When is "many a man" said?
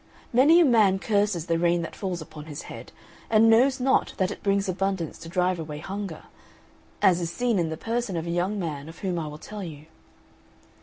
0.33-0.97